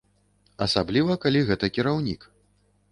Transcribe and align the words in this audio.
Асабліва 0.67 1.19
калі 1.27 1.45
гэта 1.51 1.65
кіраўнік. 1.77 2.21